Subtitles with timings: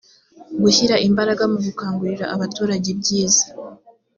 [0.63, 3.45] gushyira imbaraga mu gukangurira abaturage ibyiza